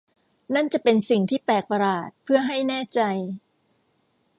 [0.55, 2.99] นั่นจะเป็นสิ่งที่แปลกประหลาดเพื่อให้แน่ใจ!